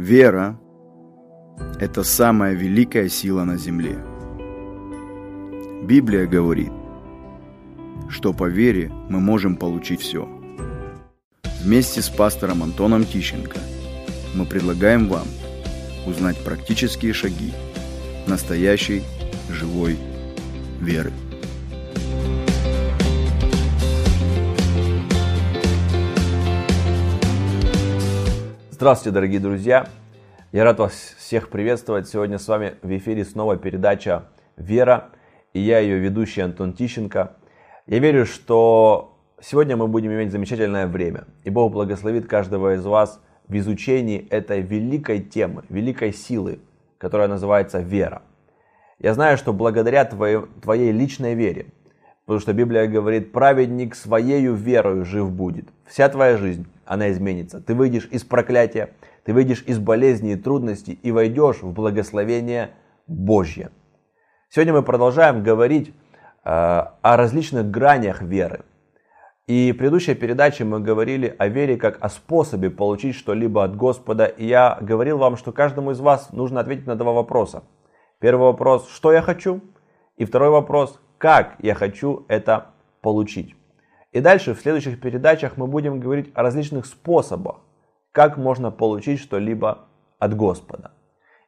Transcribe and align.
Вера– 0.00 0.58
это 1.78 2.04
самая 2.04 2.54
великая 2.54 3.10
сила 3.10 3.44
на 3.44 3.58
земле. 3.58 3.98
Библия 5.82 6.26
говорит, 6.26 6.72
что 8.08 8.32
по 8.32 8.48
вере 8.48 8.90
мы 9.10 9.20
можем 9.20 9.56
получить 9.56 10.00
все. 10.00 10.26
Вместе 11.62 12.00
с 12.00 12.08
пастором 12.08 12.62
Антоном 12.62 13.04
Тищенко 13.04 13.58
мы 14.34 14.46
предлагаем 14.46 15.06
вам 15.06 15.26
узнать 16.06 16.42
практические 16.42 17.12
шаги 17.12 17.52
настоящей 18.26 19.02
живой 19.50 19.98
веры. 20.80 21.12
Здравствуйте, 28.80 29.12
дорогие 29.12 29.40
друзья! 29.40 29.86
Я 30.52 30.64
рад 30.64 30.78
вас 30.78 30.94
всех 31.18 31.50
приветствовать. 31.50 32.08
Сегодня 32.08 32.38
с 32.38 32.48
вами 32.48 32.76
в 32.80 32.88
эфире 32.96 33.26
снова 33.26 33.58
передача 33.58 34.24
«Вера» 34.56 35.10
и 35.52 35.60
я 35.60 35.80
ее 35.80 35.98
ведущий 35.98 36.40
Антон 36.40 36.72
Тищенко. 36.72 37.36
Я 37.86 37.98
верю, 37.98 38.24
что 38.24 39.18
сегодня 39.38 39.76
мы 39.76 39.86
будем 39.86 40.12
иметь 40.12 40.32
замечательное 40.32 40.86
время, 40.86 41.24
и 41.44 41.50
Бог 41.50 41.74
благословит 41.74 42.26
каждого 42.26 42.72
из 42.74 42.86
вас 42.86 43.20
в 43.48 43.54
изучении 43.58 44.26
этой 44.30 44.62
великой 44.62 45.20
темы, 45.20 45.64
великой 45.68 46.14
силы, 46.14 46.60
которая 46.96 47.28
называется 47.28 47.80
вера. 47.80 48.22
Я 48.98 49.12
знаю, 49.12 49.36
что 49.36 49.52
благодаря 49.52 50.06
твоей, 50.06 50.46
твоей 50.62 50.90
личной 50.90 51.34
вере, 51.34 51.66
потому 52.30 52.42
что 52.42 52.52
Библия 52.52 52.86
говорит, 52.86 53.32
праведник 53.32 53.96
своею 53.96 54.54
верою 54.54 55.04
жив 55.04 55.32
будет. 55.32 55.68
Вся 55.84 56.08
твоя 56.08 56.36
жизнь 56.36 56.64
она 56.84 57.10
изменится. 57.10 57.60
Ты 57.60 57.74
выйдешь 57.74 58.06
из 58.12 58.22
проклятия, 58.22 58.90
ты 59.24 59.34
выйдешь 59.34 59.64
из 59.66 59.80
болезней 59.80 60.34
и 60.34 60.36
трудностей 60.36 60.92
и 60.92 61.10
войдешь 61.10 61.60
в 61.60 61.72
благословение 61.72 62.70
Божье. 63.08 63.72
Сегодня 64.48 64.72
мы 64.72 64.84
продолжаем 64.84 65.42
говорить 65.42 65.88
э, 65.88 65.92
о 66.44 67.16
различных 67.16 67.68
гранях 67.68 68.22
веры. 68.22 68.60
И 69.48 69.72
в 69.72 69.78
предыдущей 69.78 70.14
передаче 70.14 70.62
мы 70.62 70.78
говорили 70.78 71.34
о 71.36 71.48
вере 71.48 71.76
как 71.76 71.98
о 72.00 72.08
способе 72.08 72.70
получить 72.70 73.16
что-либо 73.16 73.64
от 73.64 73.74
Господа. 73.74 74.26
И 74.26 74.46
я 74.46 74.78
говорил 74.80 75.18
вам, 75.18 75.36
что 75.36 75.50
каждому 75.50 75.90
из 75.90 75.98
вас 75.98 76.30
нужно 76.30 76.60
ответить 76.60 76.86
на 76.86 76.94
два 76.94 77.10
вопроса. 77.10 77.64
Первый 78.20 78.44
вопрос, 78.44 78.88
что 78.88 79.12
я 79.12 79.20
хочу? 79.20 79.60
И 80.16 80.24
второй 80.24 80.50
вопрос, 80.50 81.00
как 81.20 81.56
я 81.58 81.74
хочу 81.74 82.24
это 82.28 82.68
получить? 83.02 83.54
И 84.10 84.20
дальше 84.20 84.54
в 84.54 84.60
следующих 84.60 84.98
передачах 84.98 85.58
мы 85.58 85.66
будем 85.66 86.00
говорить 86.00 86.30
о 86.34 86.42
различных 86.42 86.86
способах, 86.86 87.56
как 88.10 88.38
можно 88.38 88.70
получить 88.70 89.20
что-либо 89.20 89.80
от 90.18 90.34
Господа. 90.34 90.92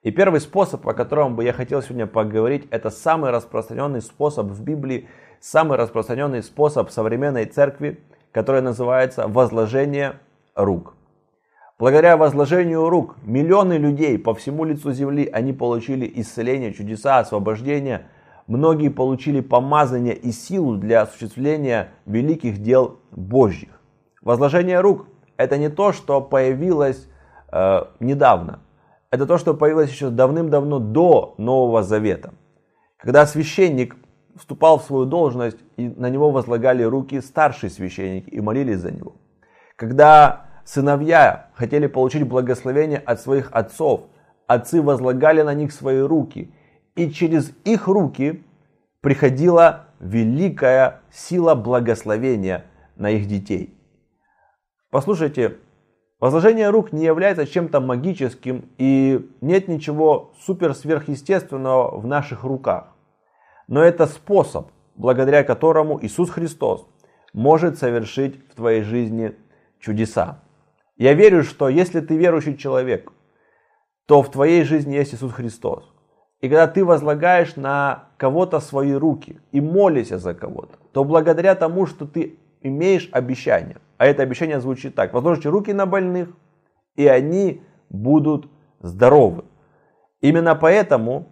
И 0.03 0.11
первый 0.11 0.41
способ, 0.41 0.87
о 0.87 0.93
котором 0.93 1.37
бы 1.37 1.45
я 1.45 1.55
хотел 1.55 1.81
сегодня 1.81 2.07
поговорить, 2.07 2.69
это 2.71 2.91
самый 2.91 3.31
распространенный 3.31 4.03
способ 4.03 4.49
в 4.49 4.63
Библии, 4.63 5.09
самый 5.41 5.79
распространенный 5.79 6.43
способ 6.43 6.91
современной 6.91 7.47
церкви, 7.47 7.99
который 8.31 8.61
называется 8.61 9.27
возложение 9.27 10.19
рук. 10.55 10.95
Благодаря 11.79 12.19
возложению 12.19 12.91
рук 12.91 13.17
миллионы 13.23 13.79
людей 13.79 14.19
по 14.19 14.35
всему 14.35 14.65
лицу 14.65 14.93
земли, 14.93 15.31
они 15.33 15.55
получили 15.55 16.13
исцеление, 16.15 16.75
чудеса, 16.75 17.21
освобождение– 17.21 18.07
многие 18.47 18.89
получили 18.89 19.41
помазание 19.41 20.15
и 20.15 20.33
силу 20.33 20.77
для 20.77 21.03
осуществления 21.03 21.91
великих 22.07 22.59
дел 22.59 22.99
Божьих. 23.11 23.81
Возложение 24.21 24.81
рук– 24.81 25.07
это 25.37 25.59
не 25.59 25.69
то, 25.69 25.93
что 25.93 26.21
появилось 26.21 27.09
э, 27.51 27.85
недавно. 28.01 28.61
Это 29.11 29.27
то, 29.27 29.39
что 29.39 29.55
появилось 29.55 29.91
еще 29.91 30.11
давным-давно 30.11 30.79
до 30.79 31.35
Нового 31.39 31.83
Завета. 31.83 32.33
Когда 32.97 33.27
священник 33.27 33.97
вступал 34.37 34.79
в 34.79 34.85
свою 34.85 35.05
должность, 35.05 35.59
и 35.77 35.89
на 35.89 36.09
него 36.09 36.31
возлагали 36.31 36.83
руки 36.83 37.21
старшие 37.21 37.71
священники 37.71 38.31
и 38.31 38.41
молились 38.41 38.79
за 38.79 38.91
него. 38.91 39.17
Когда 39.77 40.47
сыновья 40.65 41.51
хотели 41.55 41.87
получить 41.87 42.27
благословение 42.27 42.99
от 42.99 43.21
своих 43.21 43.51
отцов, 43.53 44.03
отцы 44.47 44.81
возлагали 44.81 45.43
на 45.43 45.55
них 45.55 45.73
свои 45.73 46.01
руки– 46.01 46.55
и 46.95 47.11
через 47.11 47.53
их 47.65 47.89
руки 47.89 48.45
приходила 49.01 49.87
великая 50.01 51.01
сила 51.11 51.55
благословения 51.55 52.65
на 52.97 53.11
их 53.11 53.27
детей. 53.27 53.75
Послушайте, 54.91 55.59
возложение 56.21 56.71
рук 56.71 56.93
не 56.93 57.05
является 57.05 57.47
чем-то 57.47 57.81
магическим 57.81 58.69
и 58.79 59.31
нет 59.41 59.69
ничего 59.69 60.33
суперсверхъестественного 60.41 61.99
в 61.99 62.07
наших 62.07 62.45
руках. 62.45 62.89
Но 63.69 63.83
это 63.83 64.07
способ, 64.07 64.71
благодаря 64.97 65.45
которому 65.45 65.99
Иисус 66.05 66.31
Христос 66.31 66.87
может 67.33 67.79
совершить 67.79 68.37
в 68.51 68.55
твоей 68.55 68.83
жизни 68.83 69.35
чудеса. 69.81 70.43
Я 70.97 71.15
верю, 71.15 71.43
что 71.43 71.69
если 71.69 72.01
ты 72.01 72.17
верующий 72.17 72.57
человек, 72.57 73.13
то 74.07 74.23
в 74.23 74.31
твоей 74.31 74.65
жизни 74.65 74.95
есть 74.95 75.15
Иисус 75.15 75.33
Христос. 75.33 75.92
И 76.43 76.49
когда 76.49 76.67
ты 76.67 76.85
возлагаешь 76.85 77.55
на 77.55 78.09
кого-то 78.17 78.59
свои 78.59 78.93
руки 78.93 79.41
и 79.53 79.61
молишься 79.61 80.19
за 80.19 80.35
кого-то, 80.35 80.77
то 80.93 81.05
благодаря 81.05 81.55
тому, 81.55 81.87
что 81.87 82.05
ты 82.05 82.37
имеешь 82.61 83.09
обещание, 83.13 83.77
а 83.97 84.07
это 84.07 84.25
обещание 84.25 84.61
звучит 84.61 84.97
так, 84.97 85.15
возложите 85.15 85.49
руки 85.49 85.73
на 85.73 85.87
больных, 85.87 86.31
и 86.97 87.07
они 87.07 87.63
будут 87.91 88.51
здоровы. 88.81 89.45
Именно 90.21 90.57
поэтому 90.57 91.29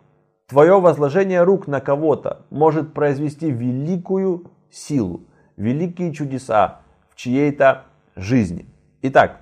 твое 0.47 0.81
возложение 0.81 1.43
рук 1.43 1.67
на 1.67 1.81
кого-то 1.81 2.47
может 2.51 2.95
произвести 2.95 3.51
великую 3.51 4.53
силу, 4.71 5.23
великие 5.57 6.13
чудеса 6.13 6.83
в 7.09 7.17
чьей-то 7.17 7.87
жизни. 8.15 8.67
Итак, 9.03 9.41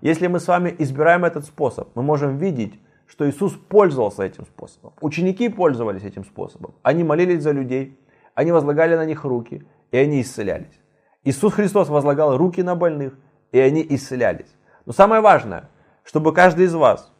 если 0.00 0.28
мы 0.28 0.40
с 0.40 0.48
вами 0.48 0.74
избираем 0.78 1.26
этот 1.26 1.44
способ, 1.44 1.94
мы 1.94 2.02
можем 2.02 2.38
видеть, 2.38 2.80
что 3.10 3.28
Иисус 3.28 3.54
пользовался 3.54 4.22
этим 4.22 4.44
способом. 4.44 4.92
Ученики 5.00 5.48
пользовались 5.48 6.04
этим 6.04 6.24
способом. 6.24 6.74
Они 6.82 7.02
молились 7.02 7.42
за 7.42 7.50
людей, 7.50 7.98
они 8.34 8.52
возлагали 8.52 8.94
на 8.94 9.04
них 9.04 9.24
руки, 9.24 9.66
и 9.90 9.96
они 9.98 10.22
исцелялись. 10.22 10.80
Иисус 11.24 11.52
Христос 11.52 11.88
возлагал 11.88 12.36
руки 12.36 12.62
на 12.62 12.76
больных, 12.76 13.18
и 13.50 13.58
они 13.58 13.84
исцелялись. 13.90 14.54
Но 14.86 14.92
самое 14.92 15.20
важное, 15.20 15.68
чтобы 16.04 16.32
каждый 16.32 16.66
из 16.66 16.74
вас, 16.74 17.12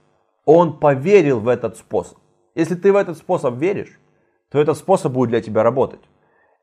он 0.45 0.79
поверил 0.79 1.41
в 1.41 1.49
этот 1.49 1.77
способ. 1.77 2.19
Если 2.55 2.77
ты 2.77 2.93
в 2.93 2.97
этот 2.97 3.19
способ 3.19 3.57
веришь, 3.57 3.99
то 4.49 4.61
этот 4.61 4.79
способ 4.79 5.13
будет 5.13 5.31
для 5.31 5.41
тебя 5.41 5.65
работать. 5.65 6.01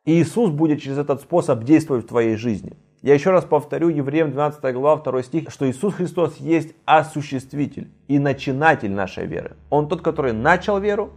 И 0.05 0.21
Иисус 0.21 0.51
будет 0.51 0.81
через 0.81 0.99
этот 0.99 1.19
способ 1.19 1.65
действовать 1.65 2.05
в 2.05 2.07
твоей 2.07 2.37
жизни. 2.37 2.77
Я 3.03 3.13
еще 3.13 3.29
раз 3.29 3.45
повторю, 3.45 3.89
Евреям 3.89 4.31
12 4.31 4.73
глава 4.73 5.01
2 5.01 5.21
стих, 5.21 5.51
что 5.51 5.69
Иисус 5.69 5.93
Христос 5.93 6.37
есть 6.37 6.73
осуществитель 6.85 7.91
и 8.07 8.17
начинатель 8.17 8.91
нашей 8.91 9.27
веры. 9.27 9.55
Он 9.69 9.87
тот, 9.87 10.01
который 10.01 10.33
начал 10.33 10.79
веру, 10.79 11.13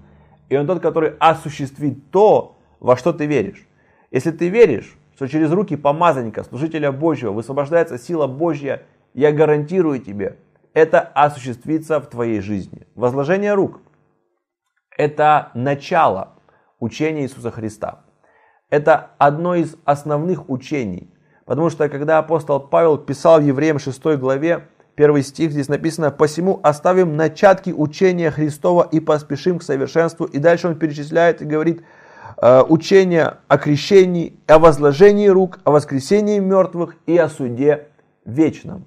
и 0.50 0.56
Он 0.58 0.66
тот, 0.66 0.80
который 0.80 1.14
осуществит 1.18 2.10
то, 2.10 2.58
во 2.80 2.98
что 2.98 3.14
ты 3.14 3.24
веришь. 3.24 3.66
Если 4.10 4.30
ты 4.30 4.50
веришь, 4.50 4.98
что 5.16 5.26
через 5.26 5.50
руки 5.52 5.74
помазанника, 5.74 6.44
служителя 6.44 6.92
Божьего, 6.92 7.32
высвобождается 7.32 7.96
сила 7.98 8.26
Божья, 8.26 8.82
я 9.14 9.32
гарантирую 9.32 10.00
тебе, 10.00 10.36
это 10.74 11.00
осуществится 11.00 11.98
в 11.98 12.08
твоей 12.08 12.40
жизни. 12.40 12.86
Возложение 12.94 13.54
рук– 13.54 13.80
это 14.98 15.50
начало 15.54 16.34
учения 16.78 17.22
Иисуса 17.22 17.50
Христа. 17.50 18.04
Это 18.68 19.12
одно 19.16 19.54
из 19.54 19.76
основных 19.86 20.50
учений– 20.50 21.08
Потому 21.50 21.68
что 21.68 21.88
когда 21.88 22.18
апостол 22.18 22.60
Павел 22.60 22.96
писал 22.96 23.40
Евреям 23.40 23.80
6 23.80 24.00
главе, 24.18 24.68
первый 24.94 25.24
стих 25.24 25.50
здесь 25.50 25.66
написано, 25.66 26.12
«Посему 26.12 26.60
оставим 26.62 27.16
начатки 27.16 27.70
учения 27.70 28.30
Христова 28.30 28.86
и 28.88 29.00
поспешим 29.00 29.58
к 29.58 29.64
совершенству». 29.64 30.26
И 30.26 30.38
дальше 30.38 30.68
он 30.68 30.76
перечисляет 30.76 31.42
и 31.42 31.44
говорит, 31.44 31.82
«Э, 32.40 32.62
учение 32.62 33.38
о 33.48 33.58
крещении, 33.58 34.38
о 34.46 34.60
возложении 34.60 35.26
рук, 35.26 35.58
о 35.64 35.72
воскресении 35.72 36.38
мертвых 36.38 36.94
и 37.06 37.16
о 37.16 37.28
суде 37.28 37.88
вечном. 38.24 38.84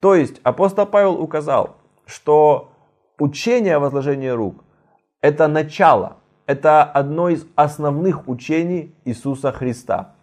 То 0.00 0.14
есть 0.14 0.40
апостол 0.42 0.86
Павел 0.86 1.20
указал, 1.20 1.76
что 2.06 2.72
учение 3.18 3.76
о 3.76 3.80
возложении 3.80 4.28
рук– 4.28 4.64
это 5.20 5.48
начало, 5.48 6.16
это 6.46 6.82
одно 6.82 7.28
из 7.28 7.44
основных 7.56 8.26
учений 8.26 8.94
Иисуса 9.04 9.52
Христа. 9.52 10.14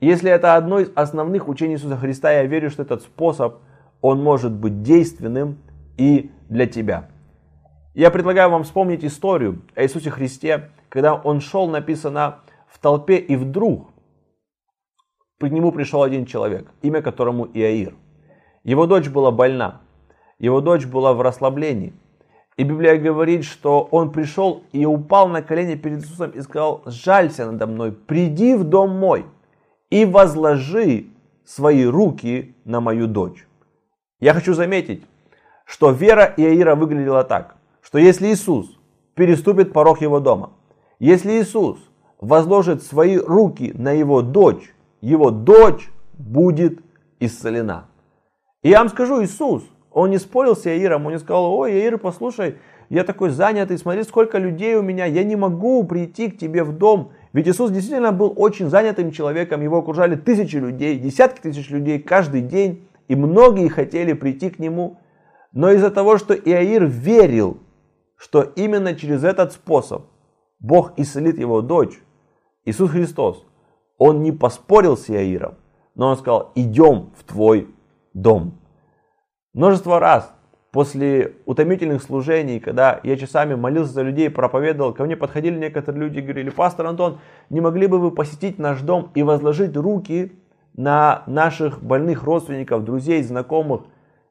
Если 0.00 0.30
это 0.30 0.56
одно 0.56 0.80
из 0.80 0.90
основных 0.94 1.48
учений 1.48 1.74
Иисуса 1.74 1.96
Христа, 1.96 2.32
я 2.32 2.44
верю, 2.44 2.70
что 2.70 2.82
этот 2.82 3.02
способ, 3.02 3.58
он 4.00 4.22
может 4.22 4.52
быть 4.52 4.82
действенным 4.82 5.58
и 5.96 6.30
для 6.48 6.66
тебя. 6.66 7.08
Я 7.94 8.10
предлагаю 8.10 8.50
вам 8.50 8.64
вспомнить 8.64 9.04
историю 9.04 9.62
о 9.76 9.82
Иисусе 9.82 10.10
Христе, 10.10 10.70
когда 10.88 11.14
он 11.14 11.40
шел, 11.40 11.68
написано, 11.68 12.40
в 12.66 12.78
толпе, 12.80 13.16
и 13.16 13.36
вдруг 13.36 13.90
к 15.38 15.48
нему 15.48 15.72
пришел 15.72 16.02
один 16.02 16.26
человек, 16.26 16.70
имя 16.82 17.02
которому 17.02 17.46
Иаир. 17.54 17.94
Его 18.64 18.86
дочь 18.86 19.08
была 19.08 19.30
больна. 19.30 19.82
Его 20.38 20.60
дочь 20.60 20.86
была 20.86 21.12
в 21.12 21.20
расслаблении. 21.20 21.92
И 22.56 22.64
Библия 22.64 22.96
говорит, 22.96 23.44
что 23.44 23.82
он 23.90 24.10
пришел 24.10 24.64
и 24.72 24.86
упал 24.86 25.28
на 25.28 25.42
колени 25.42 25.74
перед 25.74 26.00
Иисусом 26.00 26.30
и 26.30 26.40
сказал, 26.40 26.82
жалься 26.86 27.50
надо 27.50 27.66
мной, 27.66 27.92
приди 27.92 28.54
в 28.54 28.64
дом 28.64 28.90
мой 28.90 29.26
и 29.94 30.04
возложи 30.04 31.04
свои 31.44 31.84
руки 31.84 32.56
на 32.64 32.80
мою 32.80 33.06
дочь. 33.06 33.46
Я 34.18 34.34
хочу 34.34 34.52
заметить, 34.52 35.04
что 35.64 35.92
вера 35.92 36.34
Иаира 36.36 36.74
выглядела 36.74 37.22
так, 37.22 37.54
что 37.80 37.98
если 37.98 38.26
Иисус 38.26 38.76
переступит 39.14 39.72
порог 39.72 40.00
его 40.00 40.18
дома, 40.18 40.50
если 40.98 41.40
Иисус 41.40 41.78
возложит 42.20 42.82
свои 42.82 43.18
руки 43.18 43.70
на 43.78 43.92
его 43.92 44.20
дочь, 44.20 44.74
его 45.00 45.30
дочь 45.30 45.88
будет 46.14 46.80
исцелена. 47.20 47.84
И 48.64 48.70
я 48.70 48.80
вам 48.80 48.88
скажу, 48.88 49.22
Иисус, 49.22 49.62
он 49.92 50.10
не 50.10 50.18
спорил 50.18 50.56
с 50.56 50.66
Иаиром, 50.66 51.06
он 51.06 51.12
не 51.12 51.20
сказал, 51.20 51.54
ой, 51.54 51.70
Иаир, 51.70 51.98
послушай, 51.98 52.56
я 52.88 53.04
такой 53.04 53.30
занятый, 53.30 53.78
смотри, 53.78 54.02
сколько 54.02 54.38
людей 54.38 54.74
у 54.74 54.82
меня, 54.82 55.04
я 55.06 55.22
не 55.22 55.36
могу 55.36 55.84
прийти 55.84 56.32
к 56.32 56.38
тебе 56.38 56.64
в 56.64 56.76
дом. 56.76 57.12
Ведь 57.34 57.48
Иисус 57.48 57.72
действительно 57.72 58.12
был 58.12 58.32
очень 58.36 58.70
занятым 58.70 59.10
человеком, 59.10 59.60
его 59.60 59.78
окружали 59.78 60.14
тысячи 60.14 60.54
людей, 60.54 60.96
десятки 61.00 61.40
тысяч 61.40 61.68
людей 61.68 61.98
каждый 61.98 62.42
день, 62.42 62.88
и 63.08 63.16
многие 63.16 63.68
хотели 63.68 64.12
прийти 64.12 64.50
к 64.50 64.60
нему. 64.60 65.00
Но 65.52 65.72
из-за 65.72 65.90
того, 65.90 66.16
что 66.16 66.32
Иаир 66.32 66.84
верил, 66.84 67.58
что 68.16 68.42
именно 68.42 68.94
через 68.94 69.24
этот 69.24 69.52
способ 69.52 70.06
Бог 70.60 70.92
исцелит 70.96 71.36
его 71.36 71.60
дочь, 71.60 72.00
Иисус 72.64 72.92
Христос, 72.92 73.44
он 73.98 74.22
не 74.22 74.30
поспорил 74.30 74.96
с 74.96 75.10
Иаиром, 75.10 75.56
но 75.96 76.10
он 76.10 76.16
сказал, 76.16 76.52
идем 76.54 77.10
в 77.18 77.24
твой 77.24 77.68
дом. 78.12 78.60
Множество 79.54 79.98
раз 79.98 80.32
после 80.74 81.36
утомительных 81.46 82.02
служений, 82.02 82.58
когда 82.58 82.98
я 83.04 83.16
часами 83.16 83.54
молился 83.54 83.92
за 83.92 84.02
людей, 84.02 84.28
проповедовал, 84.28 84.92
ко 84.92 85.04
мне 85.04 85.16
подходили 85.16 85.56
некоторые 85.56 86.02
люди 86.02 86.18
и 86.18 86.22
говорили, 86.22 86.50
пастор 86.50 86.86
Антон, 86.86 87.20
не 87.48 87.60
могли 87.60 87.86
бы 87.86 88.00
вы 88.00 88.10
посетить 88.10 88.58
наш 88.58 88.80
дом 88.80 89.12
и 89.14 89.22
возложить 89.22 89.76
руки 89.76 90.32
на 90.76 91.22
наших 91.28 91.80
больных 91.80 92.24
родственников, 92.24 92.82
друзей, 92.82 93.22
знакомых. 93.22 93.82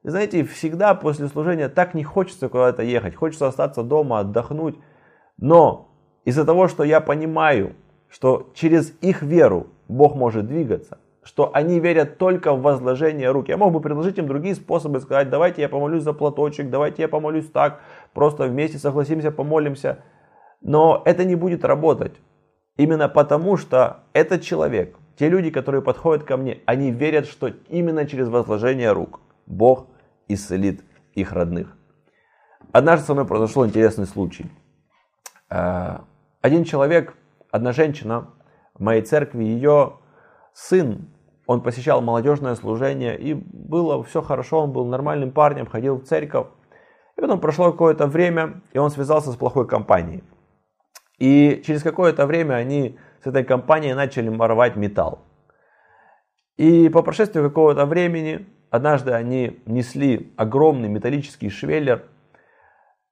И 0.04 0.10
знаете, 0.10 0.44
всегда 0.44 0.96
после 0.96 1.30
служения 1.30 1.70
так 1.70 1.94
не 1.94 2.04
хочется 2.04 2.50
куда-то 2.50 2.84
ехать, 2.84 3.16
хочется 3.16 3.48
остаться 3.48 3.82
дома, 3.82 4.20
отдохнуть. 4.20 4.76
Но 5.38 5.96
из-за 6.26 6.44
того, 6.44 6.68
что 6.68 6.84
я 6.84 7.00
понимаю, 7.00 7.74
что 8.10 8.52
через 8.54 8.94
их 9.00 9.22
веру 9.22 9.68
Бог 9.88 10.16
может 10.16 10.48
двигаться, 10.48 10.98
что 11.24 11.52
они 11.54 11.80
верят 11.80 12.18
только 12.18 12.54
в 12.54 12.62
возложение 12.62 13.32
рук. 13.32 13.48
Я 13.48 13.58
мог 13.58 13.72
бы 13.72 13.80
предложить 13.80 14.18
им 14.18 14.28
другие 14.28 14.56
способы, 14.56 15.00
сказать, 15.00 15.30
давайте 15.30 15.62
я 15.62 15.70
помолюсь 15.70 16.04
за 16.04 16.14
платочек, 16.14 16.70
давайте 16.70 17.04
я 17.04 17.08
помолюсь 17.08 17.50
так, 17.50 17.82
просто 18.14 18.48
вместе 18.48 18.78
согласимся, 18.78 19.32
помолимся. 19.32 20.00
Но 20.62 21.02
это 21.06 21.24
не 21.24 21.36
будет 21.36 21.64
работать. 21.66 22.14
Именно 22.78 23.08
потому, 23.08 23.58
что 23.58 24.02
этот 24.14 24.42
человек, 24.42 24.98
те 25.18 25.30
люди, 25.30 25.50
которые 25.50 25.82
подходят 25.82 26.24
ко 26.24 26.38
мне, 26.38 26.60
они 26.66 26.92
верят, 26.92 27.28
что 27.28 27.48
именно 27.70 28.06
через 28.06 28.28
возложение 28.28 28.92
рук 28.92 29.22
Бог 29.46 29.88
исцелит 30.28 30.84
их 31.14 31.32
родных. 31.32 31.78
Однажды 32.72 33.06
со 33.06 33.14
мной 33.14 33.26
произошел 33.26 33.66
интересный 33.66 34.08
случай. 34.08 34.50
Э, 35.50 36.00
один 36.42 36.64
человек, 36.64 37.16
одна 37.52 37.72
женщина 37.72 38.30
в 38.74 38.82
моей 38.82 39.04
церкви, 39.04 39.44
ее 39.44 40.00
сын 40.54 41.08
он 41.46 41.62
посещал 41.62 42.02
молодежное 42.02 42.56
служение, 42.56 43.18
и 43.18 43.34
было 43.34 44.04
все 44.04 44.22
хорошо, 44.22 44.62
он 44.62 44.72
был 44.72 44.86
нормальным 44.86 45.32
парнем, 45.32 45.66
ходил 45.66 45.98
в 45.98 46.06
церковь. 46.06 46.48
И 47.18 47.22
потом 47.22 47.40
прошло 47.40 47.72
какое-то 47.72 48.08
время, 48.08 48.62
и 48.72 48.78
он 48.78 48.90
связался 48.90 49.32
с 49.32 49.36
плохой 49.36 49.68
компанией. 49.68 50.24
И 51.20 51.62
через 51.66 51.84
какое-то 51.84 52.26
время 52.26 52.56
они 52.56 52.98
с 53.24 53.28
этой 53.28 53.44
компанией 53.44 53.94
начали 53.94 54.30
воровать 54.30 54.76
металл. 54.76 55.20
И 56.58 56.90
по 56.90 57.04
прошествии 57.04 57.42
какого-то 57.42 57.86
времени, 57.86 58.48
однажды 58.70 59.12
они 59.12 59.62
несли 59.66 60.34
огромный 60.38 60.88
металлический 60.88 61.50
швеллер. 61.50 62.04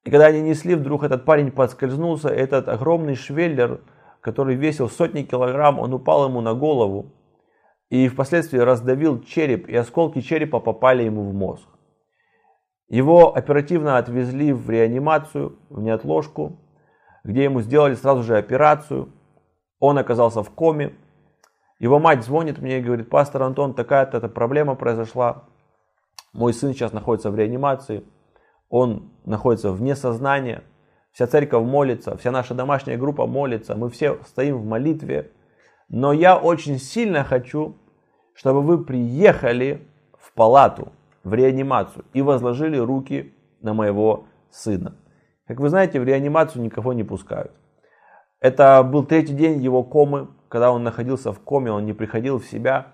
И 0.03 0.09
когда 0.09 0.27
они 0.27 0.41
несли, 0.41 0.75
вдруг 0.75 1.03
этот 1.03 1.25
парень 1.25 1.51
подскользнулся, 1.51 2.29
этот 2.29 2.69
огромный 2.69 3.15
швеллер, 3.15 3.81
который 4.21 4.55
весил 4.55 4.89
сотни 4.89 5.23
килограмм, 5.23 5.79
он 5.79 5.93
упал 5.93 6.27
ему 6.27 6.41
на 6.41 6.53
голову 6.53 7.13
и 7.91 8.07
впоследствии 8.07 8.57
раздавил 8.57 9.21
череп, 9.21 9.67
и 9.67 9.75
осколки 9.75 10.21
черепа 10.21 10.61
попали 10.61 11.03
ему 11.03 11.29
в 11.29 11.33
мозг. 11.33 11.67
Его 12.87 13.35
оперативно 13.35 13.97
отвезли 13.97 14.53
в 14.53 14.69
реанимацию, 14.69 15.59
в 15.69 15.81
неотложку, 15.81 16.57
где 17.25 17.43
ему 17.43 17.59
сделали 17.59 17.95
сразу 17.95 18.23
же 18.23 18.37
операцию. 18.37 19.11
Он 19.79 19.97
оказался 19.97 20.41
в 20.41 20.49
коме. 20.51 20.93
Его 21.79 21.99
мать 21.99 22.23
звонит 22.23 22.59
мне 22.59 22.79
и 22.79 22.81
говорит, 22.81 23.09
пастор 23.09 23.43
Антон, 23.43 23.73
такая-то 23.73 24.25
проблема 24.29 24.75
произошла. 24.75 25.43
Мой 26.31 26.53
сын 26.53 26.73
сейчас 26.73 26.93
находится 26.93 27.29
в 27.29 27.35
реанимации. 27.35 28.05
Он 28.69 29.11
находится 29.25 29.69
вне 29.69 29.97
сознания. 29.97 30.63
Вся 31.11 31.27
церковь 31.27 31.65
молится, 31.65 32.15
вся 32.15 32.31
наша 32.31 32.53
домашняя 32.53 32.97
группа 32.97 33.27
молится. 33.27 33.75
Мы 33.75 33.89
все 33.89 34.17
стоим 34.23 34.59
в 34.59 34.65
молитве. 34.65 35.31
Но 35.93 36.13
я 36.13 36.37
очень 36.37 36.79
сильно 36.79 37.25
хочу, 37.25 37.75
чтобы 38.41 38.63
вы 38.63 38.83
приехали 38.83 39.87
в 40.17 40.33
палату, 40.33 40.91
в 41.23 41.31
реанимацию 41.31 42.05
и 42.11 42.23
возложили 42.23 42.75
руки 42.75 43.35
на 43.61 43.75
моего 43.75 44.25
сына. 44.49 44.95
Как 45.47 45.59
вы 45.59 45.69
знаете, 45.69 45.99
в 45.99 46.03
реанимацию 46.03 46.63
никого 46.63 46.93
не 46.93 47.03
пускают. 47.03 47.51
Это 48.39 48.81
был 48.81 49.05
третий 49.05 49.35
день 49.35 49.61
его 49.61 49.83
комы, 49.83 50.29
когда 50.49 50.71
он 50.71 50.81
находился 50.81 51.31
в 51.31 51.39
коме, 51.39 51.71
он 51.71 51.85
не 51.85 51.93
приходил 51.93 52.39
в 52.39 52.45
себя. 52.45 52.87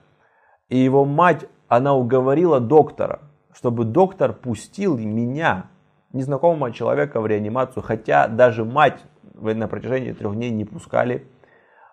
И 0.67 0.77
его 0.77 1.05
мать, 1.05 1.45
она 1.69 1.95
уговорила 1.95 2.59
доктора, 2.59 3.21
чтобы 3.53 3.85
доктор 3.85 4.33
пустил 4.33 4.97
меня, 4.97 5.67
незнакомого 6.11 6.73
человека, 6.73 7.21
в 7.21 7.25
реанимацию, 7.25 7.83
хотя 7.83 8.27
даже 8.27 8.65
мать 8.65 8.99
на 9.33 9.69
протяжении 9.69 10.11
трех 10.11 10.35
дней 10.35 10.49
не 10.51 10.65
пускали 10.65 11.25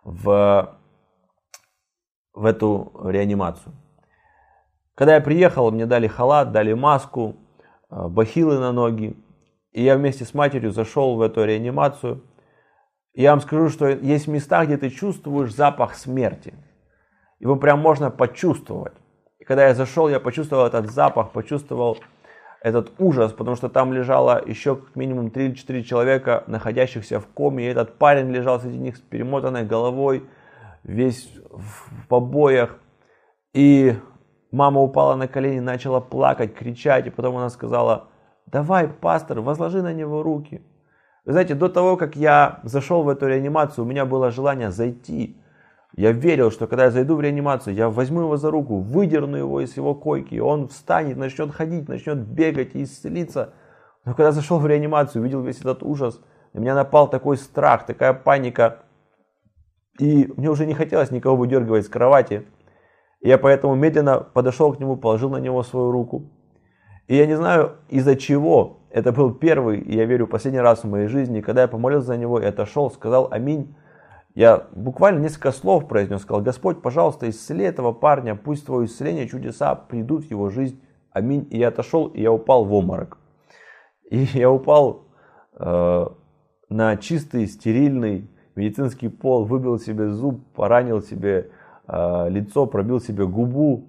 в 0.02 0.74
в 2.34 2.44
эту 2.44 2.92
реанимацию. 3.04 3.72
Когда 4.94 5.14
я 5.14 5.20
приехал, 5.20 5.70
мне 5.70 5.86
дали 5.86 6.06
халат, 6.06 6.52
дали 6.52 6.72
маску, 6.72 7.36
э, 7.90 8.08
бахилы 8.08 8.58
на 8.58 8.72
ноги. 8.72 9.16
И 9.72 9.82
я 9.82 9.96
вместе 9.96 10.24
с 10.24 10.34
матерью 10.34 10.70
зашел 10.70 11.16
в 11.16 11.22
эту 11.22 11.44
реанимацию. 11.44 12.22
Я 13.12 13.30
вам 13.30 13.40
скажу, 13.40 13.68
что 13.68 13.88
есть 13.88 14.28
места, 14.28 14.64
где 14.64 14.76
ты 14.76 14.90
чувствуешь 14.90 15.54
запах 15.54 15.94
смерти. 15.94 16.54
Его 17.40 17.56
прям 17.56 17.80
можно 17.80 18.10
почувствовать. 18.10 18.94
И 19.38 19.44
когда 19.44 19.68
я 19.68 19.74
зашел, 19.74 20.08
я 20.08 20.20
почувствовал 20.20 20.66
этот 20.66 20.90
запах, 20.90 21.30
почувствовал 21.30 21.98
этот 22.60 22.92
ужас, 22.98 23.32
потому 23.32 23.56
что 23.56 23.68
там 23.68 23.92
лежало 23.92 24.42
еще 24.44 24.76
как 24.76 24.96
минимум 24.96 25.30
3 25.30 25.44
или 25.46 25.54
4 25.54 25.84
человека, 25.84 26.44
находящихся 26.46 27.20
в 27.20 27.26
коме. 27.26 27.64
И 27.64 27.68
этот 27.68 27.98
парень 27.98 28.30
лежал 28.30 28.60
среди 28.60 28.78
них 28.78 28.96
с 28.96 29.00
перемотанной 29.00 29.64
головой, 29.64 30.24
весь 30.84 31.34
в 31.50 32.06
побоях. 32.08 32.78
И 33.52 33.96
мама 34.52 34.80
упала 34.80 35.16
на 35.16 35.26
колени, 35.26 35.60
начала 35.60 36.00
плакать, 36.00 36.54
кричать, 36.54 37.06
и 37.06 37.10
потом 37.10 37.36
она 37.36 37.50
сказала, 37.50 38.08
давай, 38.46 38.88
пастор, 38.88 39.40
возложи 39.40 39.82
на 39.82 39.92
него 39.92 40.22
руки. 40.22 40.62
Вы 41.24 41.32
знаете, 41.32 41.54
до 41.54 41.68
того, 41.68 41.96
как 41.96 42.16
я 42.16 42.60
зашел 42.64 43.02
в 43.02 43.08
эту 43.08 43.26
реанимацию, 43.26 43.84
у 43.84 43.88
меня 43.88 44.04
было 44.04 44.30
желание 44.30 44.70
зайти. 44.70 45.40
Я 45.96 46.12
верил, 46.12 46.50
что 46.50 46.66
когда 46.66 46.84
я 46.84 46.90
зайду 46.90 47.16
в 47.16 47.20
реанимацию, 47.20 47.74
я 47.74 47.88
возьму 47.88 48.22
его 48.22 48.36
за 48.36 48.50
руку, 48.50 48.80
выдерну 48.80 49.36
его 49.36 49.60
из 49.60 49.76
его 49.76 49.94
койки, 49.94 50.38
он 50.38 50.68
встанет, 50.68 51.16
начнет 51.16 51.52
ходить, 51.52 51.88
начнет 51.88 52.18
бегать 52.18 52.74
и 52.74 52.82
исцелиться. 52.82 53.54
Но 54.04 54.12
когда 54.14 54.32
зашел 54.32 54.58
в 54.58 54.66
реанимацию, 54.66 55.22
увидел 55.22 55.40
весь 55.40 55.60
этот 55.60 55.82
ужас, 55.82 56.20
на 56.52 56.58
меня 56.58 56.74
напал 56.74 57.08
такой 57.08 57.36
страх, 57.36 57.86
такая 57.86 58.12
паника. 58.12 58.80
И 59.98 60.32
мне 60.36 60.50
уже 60.50 60.66
не 60.66 60.74
хотелось 60.74 61.10
никого 61.10 61.36
выдергивать 61.36 61.86
с 61.86 61.88
кровати. 61.88 62.46
Я 63.20 63.38
поэтому 63.38 63.74
медленно 63.74 64.18
подошел 64.20 64.72
к 64.72 64.80
нему, 64.80 64.96
положил 64.96 65.30
на 65.30 65.38
него 65.38 65.62
свою 65.62 65.90
руку. 65.90 66.30
И 67.06 67.16
я 67.16 67.26
не 67.26 67.36
знаю 67.36 67.76
из-за 67.88 68.16
чего. 68.16 68.80
Это 68.90 69.12
был 69.12 69.34
первый, 69.34 69.82
я 69.92 70.04
верю, 70.04 70.26
последний 70.26 70.60
раз 70.60 70.84
в 70.84 70.88
моей 70.88 71.08
жизни, 71.08 71.40
когда 71.40 71.62
я 71.62 71.68
помолился 71.68 72.08
за 72.08 72.16
него 72.16 72.40
и 72.40 72.44
отошел, 72.44 72.90
сказал 72.90 73.28
аминь. 73.30 73.74
Я 74.34 74.66
буквально 74.72 75.20
несколько 75.20 75.52
слов 75.52 75.86
произнес, 75.86 76.22
сказал, 76.22 76.42
Господь, 76.42 76.82
пожалуйста, 76.82 77.28
исцели 77.28 77.64
этого 77.64 77.92
парня, 77.92 78.34
пусть 78.34 78.66
твое 78.66 78.86
исцеление, 78.86 79.28
чудеса 79.28 79.74
придут 79.74 80.24
в 80.24 80.30
его 80.30 80.50
жизнь. 80.50 80.80
Аминь. 81.12 81.46
И 81.50 81.58
я 81.58 81.68
отошел, 81.68 82.08
и 82.08 82.20
я 82.20 82.32
упал 82.32 82.64
в 82.64 82.72
обморок. 82.72 83.18
И 84.10 84.18
я 84.34 84.50
упал 84.50 85.06
э, 85.58 86.06
на 86.68 86.96
чистый, 86.96 87.46
стерильный, 87.46 88.30
медицинский 88.56 89.08
пол, 89.08 89.44
выбил 89.44 89.78
себе 89.78 90.10
зуб, 90.10 90.40
поранил 90.54 91.02
себе 91.02 91.50
э, 91.88 92.28
лицо, 92.30 92.66
пробил 92.66 93.00
себе 93.00 93.26
губу. 93.26 93.86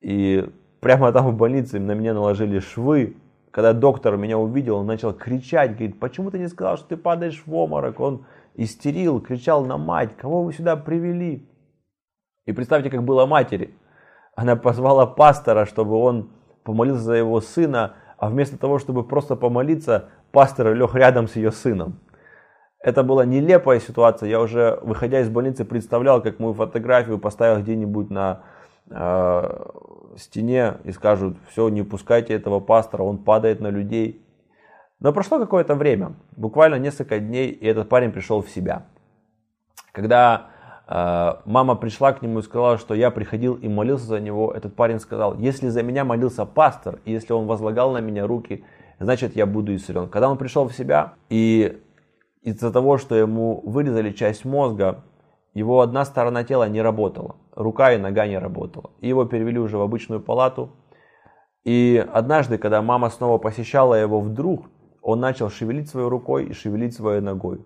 И 0.00 0.48
прямо 0.80 1.12
там 1.12 1.28
в 1.28 1.36
больнице 1.36 1.78
на 1.78 1.92
меня 1.92 2.14
наложили 2.14 2.58
швы. 2.60 3.16
когда 3.50 3.72
доктор 3.72 4.16
меня 4.16 4.38
увидел, 4.38 4.76
он 4.76 4.86
начал 4.86 5.12
кричать, 5.12 5.72
говорит, 5.72 5.98
почему 5.98 6.30
ты 6.30 6.38
не 6.38 6.48
сказал, 6.48 6.76
что 6.76 6.88
ты 6.88 6.96
падаешь 6.96 7.42
в 7.44 7.54
обморок? 7.54 7.98
Он 8.00 8.24
истерил, 8.54 9.20
кричал 9.20 9.64
на 9.64 9.78
мать, 9.78 10.16
кого 10.16 10.42
вы 10.42 10.52
сюда 10.52 10.76
привели? 10.76 11.48
И 12.46 12.52
представьте, 12.52 12.90
как 12.90 13.02
было 13.02 13.26
матери. 13.26 13.74
Она 14.34 14.56
позвала 14.56 15.06
пастора, 15.06 15.66
чтобы 15.66 15.96
он 15.96 16.30
помолился 16.62 17.02
за 17.02 17.14
его 17.14 17.40
сына, 17.40 17.94
а 18.18 18.28
вместо 18.30 18.56
того, 18.56 18.78
чтобы 18.78 19.02
просто 19.04 19.36
помолиться, 19.36 20.10
пастор 20.32 20.74
лег 20.74 20.94
рядом 20.94 21.28
с 21.28 21.36
ее 21.36 21.50
сыном. 21.50 21.98
Это 22.80 23.02
была 23.02 23.24
нелепая 23.24 23.80
ситуация. 23.80 24.28
Я 24.28 24.40
уже, 24.40 24.78
выходя 24.82 25.20
из 25.20 25.28
больницы, 25.28 25.64
представлял, 25.64 26.22
как 26.22 26.38
мою 26.38 26.54
фотографию 26.54 27.18
поставил 27.18 27.60
где-нибудь 27.60 28.10
на 28.10 28.42
э, 28.88 29.66
стене 30.16 30.74
и 30.84 30.92
скажут, 30.92 31.36
все, 31.50 31.68
не 31.70 31.82
пускайте 31.82 32.34
этого 32.34 32.60
пастора, 32.60 33.02
он 33.02 33.18
падает 33.18 33.60
на 33.60 33.68
людей. 33.68 34.24
Но 35.00 35.12
прошло 35.12 35.38
какое-то 35.38 35.74
время, 35.74 36.14
буквально 36.36 36.76
несколько 36.76 37.18
дней, 37.18 37.50
и 37.50 37.66
этот 37.66 37.88
парень 37.88 38.12
пришел 38.12 38.42
в 38.42 38.48
себя. 38.48 38.86
Когда 39.90 40.50
э, 40.86 41.34
мама 41.46 41.74
пришла 41.74 42.12
к 42.12 42.22
нему 42.22 42.38
и 42.38 42.42
сказала, 42.42 42.78
что 42.78 42.94
я 42.94 43.10
приходил 43.10 43.54
и 43.54 43.66
молился 43.68 44.06
за 44.06 44.20
него, 44.20 44.52
этот 44.52 44.76
парень 44.76 45.00
сказал, 45.00 45.36
если 45.36 45.68
за 45.68 45.82
меня 45.82 46.04
молился 46.04 46.46
пастор, 46.46 47.00
и 47.04 47.10
если 47.10 47.32
он 47.32 47.46
возлагал 47.46 47.90
на 47.90 47.98
меня 47.98 48.24
руки, 48.24 48.64
значит 49.00 49.34
я 49.34 49.46
буду 49.46 49.74
исцелен. 49.74 50.08
Когда 50.08 50.28
он 50.30 50.38
пришел 50.38 50.68
в 50.68 50.72
себя, 50.72 51.14
и 51.28 51.80
из-за 52.48 52.72
того, 52.72 52.98
что 52.98 53.14
ему 53.14 53.62
вырезали 53.64 54.12
часть 54.12 54.44
мозга, 54.44 55.04
его 55.54 55.80
одна 55.80 56.04
сторона 56.04 56.44
тела 56.44 56.68
не 56.68 56.82
работала, 56.82 57.36
рука 57.54 57.92
и 57.92 57.98
нога 57.98 58.26
не 58.26 58.38
работала. 58.38 58.90
И 59.00 59.08
его 59.08 59.24
перевели 59.24 59.58
уже 59.58 59.76
в 59.76 59.82
обычную 59.82 60.20
палату. 60.20 60.70
И 61.64 62.04
однажды, 62.12 62.58
когда 62.58 62.82
мама 62.82 63.10
снова 63.10 63.38
посещала 63.38 63.94
его 63.94 64.20
вдруг, 64.20 64.66
он 65.02 65.20
начал 65.20 65.50
шевелить 65.50 65.88
своей 65.88 66.08
рукой 66.08 66.46
и 66.46 66.52
шевелить 66.52 66.94
своей 66.94 67.20
ногой. 67.20 67.64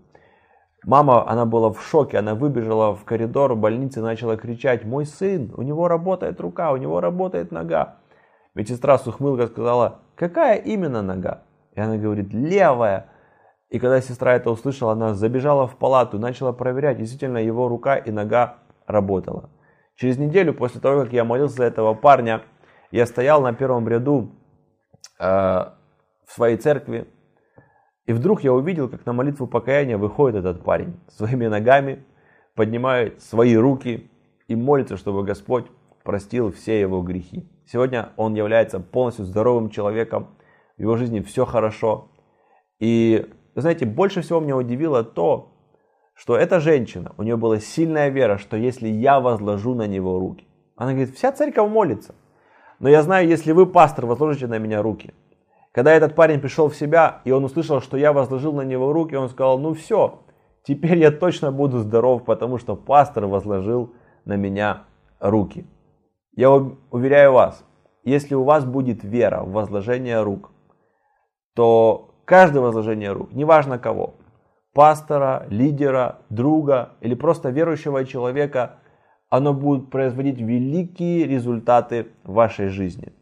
Мама, 0.85 1.29
она 1.29 1.45
была 1.47 1.71
в 1.73 1.81
шоке, 1.81 2.19
она 2.19 2.35
выбежала 2.35 2.95
в 2.97 3.05
коридор 3.05 3.55
больницы 3.55 4.01
и 4.01 4.03
начала 4.03 4.37
кричать, 4.37 4.85
мой 4.85 5.07
сын, 5.07 5.53
у 5.57 5.63
него 5.63 5.87
работает 5.87 6.41
рука, 6.41 6.73
у 6.73 6.77
него 6.77 7.01
работает 7.01 7.53
нога. 7.53 7.99
Медсестра 8.55 8.99
с 8.99 9.07
ухмылкой 9.07 9.47
сказала, 9.47 10.01
какая 10.17 10.57
именно 10.57 11.03
нога? 11.03 11.45
И 11.75 11.81
она 11.81 11.97
говорит, 11.97 12.33
левая. 12.33 13.12
И 13.73 13.79
когда 13.79 14.03
сестра 14.03 14.35
это 14.35 14.51
услышала, 14.51 14.93
она 14.93 15.15
забежала 15.15 15.67
в 15.67 15.77
палату 15.77 16.19
начала 16.19 16.53
проверять, 16.53 16.99
действительно 16.99 17.39
его 17.39 17.69
рука 17.69 17.97
и 17.97 18.11
нога 18.11 18.59
работала. 18.87 19.49
Через 19.97 20.19
неделю 20.19 20.53
после 20.53 20.79
того, 20.79 21.05
как 21.05 21.15
я 21.15 21.25
молился 21.25 21.57
за 21.57 21.65
этого 21.65 21.95
парня, 21.95 22.43
я 22.91 23.07
стоял 23.07 23.41
на 23.41 23.55
первом 23.55 23.89
ряду 23.89 24.31
э, 25.19 25.25
в 25.25 25.73
своей 26.27 26.59
церкви, 26.59 27.09
и 28.05 28.13
вдруг 28.13 28.45
я 28.45 28.53
увидел, 28.53 28.91
как 28.91 29.07
на 29.07 29.15
молитву 29.15 29.47
покаяния 29.47 29.97
выходит 29.97 30.41
этот 30.41 30.63
парень 30.63 31.01
своими 31.09 31.47
ногами, 31.47 32.05
поднимает 32.55 33.23
свои 33.23 33.57
руки 33.57 34.11
и 34.49 34.55
молится, 34.55 34.99
чтобы 34.99 35.25
Господь 35.25 35.65
простил 36.05 36.53
все 36.53 36.79
его 36.79 37.01
грехи. 37.01 37.49
Сегодня 37.65 38.11
он 38.19 38.35
является 38.35 38.81
полностью 38.81 39.25
здоровым 39.25 39.71
человеком, 39.71 40.37
в 40.77 40.83
его 40.83 40.99
жизни 40.99 41.21
все 41.21 41.47
хорошо. 41.47 42.11
И, 42.79 43.33
знаете, 43.61 43.87
больше 43.87 44.23
всего 44.23 44.41
меня 44.41 44.57
удивило 44.57 45.05
то, 45.05 45.53
что 46.15 46.37
эта 46.37 46.61
женщина, 46.61 47.13
у 47.19 47.23
нее 47.23 47.37
была 47.37 47.59
сильная 47.59 48.09
вера, 48.09 48.39
что 48.39 48.57
если 48.57 48.89
я 48.89 49.21
возложу 49.21 49.75
на 49.75 49.87
него 49.87 50.19
руки. 50.19 50.47
Она 50.77 50.93
говорит, 50.93 51.15
вся 51.15 51.33
церковь 51.33 51.71
молится. 51.71 52.15
Но 52.79 52.89
я 52.89 53.03
знаю, 53.03 53.29
если 53.29 53.53
вы, 53.53 53.67
пастор, 53.67 54.07
возложите 54.07 54.47
на 54.47 54.59
меня 54.59 54.83
руки. 54.83 55.15
Когда 55.73 55.93
этот 55.93 56.15
парень 56.15 56.41
пришел 56.41 56.69
в 56.69 56.77
себя, 56.77 57.23
и 57.25 57.31
он 57.31 57.45
услышал, 57.45 57.81
что 57.81 57.97
я 57.97 58.13
возложил 58.13 58.53
на 58.53 58.63
него 58.63 58.93
руки, 58.93 59.15
он 59.15 59.29
сказал, 59.29 59.59
ну 59.59 59.73
все, 59.75 60.21
теперь 60.65 60.99
я 60.99 61.11
точно 61.11 61.51
буду 61.51 61.79
здоров, 61.79 62.25
потому 62.25 62.59
что 62.59 62.77
пастор 62.77 63.27
возложил 63.27 63.95
на 64.25 64.37
меня 64.37 64.85
руки. 65.19 65.67
Я 66.35 66.51
уверяю 66.51 67.33
вас, 67.33 67.65
если 68.05 68.35
у 68.35 68.45
вас 68.45 68.65
будет 68.65 69.05
вера 69.05 69.43
в 69.43 69.53
возложение 69.53 70.23
рук, 70.23 70.51
то 71.55 72.12
каждое 72.25 72.61
возложение 72.61 73.13
рук, 73.13 73.33
неважно 73.33 73.79
кого, 73.79 74.15
пастора, 74.73 75.47
лидера, 75.49 76.21
друга 76.31 76.91
или 77.01 77.15
просто 77.15 77.51
верующего 77.51 78.05
человека, 78.05 78.77
оно 79.29 79.55
будет 79.55 79.91
производить 79.91 80.41
великие 80.41 81.25
результаты 81.25 82.09
в 82.25 82.33
вашей 82.33 82.69
жизни. 82.69 83.13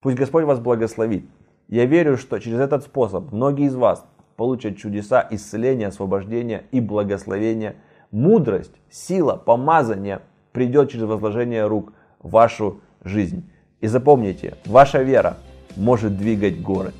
Пусть 0.00 0.16
Господь 0.16 0.44
вас 0.44 0.60
благословит. 0.60 1.28
Я 1.68 1.86
верю, 1.86 2.16
что 2.16 2.38
через 2.38 2.58
этот 2.60 2.84
способ 2.84 3.32
многие 3.32 3.66
из 3.66 3.74
вас 3.74 4.06
получат 4.36 4.76
чудеса 4.76 5.26
исцеления, 5.30 5.88
освобождения 5.88 6.64
и 6.70 6.80
благословения. 6.80 7.76
Мудрость, 8.10 8.74
сила, 8.90 9.36
помазание 9.36 10.20
придет 10.52 10.90
через 10.90 11.04
возложение 11.04 11.66
рук– 11.66 11.92
вашу 12.22 12.80
жизнь. 13.02 13.50
И 13.80 13.86
запомните, 13.86 14.54
ваша 14.66 15.02
вера 15.02 15.36
может 15.76 16.16
двигать 16.16 16.60
горы. 16.60 16.92